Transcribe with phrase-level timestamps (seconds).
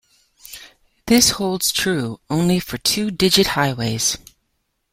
[1.05, 4.17] This holds true only for two-digit highways.